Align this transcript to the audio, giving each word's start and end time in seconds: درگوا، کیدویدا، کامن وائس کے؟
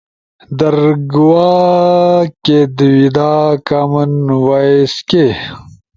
درگوا، 0.59 1.49
کیدویدا، 2.43 3.31
کامن 3.67 4.13
وائس 4.45 4.95
کے؟ 5.09 5.25